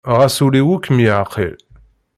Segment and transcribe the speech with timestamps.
[0.17, 1.55] Ɣas ul-iw ur kem-yeɛqil.